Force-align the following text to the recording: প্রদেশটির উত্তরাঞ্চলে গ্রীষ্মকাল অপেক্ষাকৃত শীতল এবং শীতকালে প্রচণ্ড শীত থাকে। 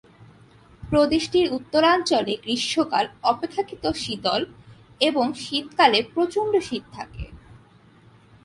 প্রদেশটির 0.83 1.47
উত্তরাঞ্চলে 1.51 2.33
গ্রীষ্মকাল 2.43 3.05
অপেক্ষাকৃত 3.23 3.83
শীতল 3.95 4.41
এবং 5.01 5.25
শীতকালে 5.35 5.99
প্রচণ্ড 6.13 6.53
শীত 6.59 6.83
থাকে। 6.93 7.25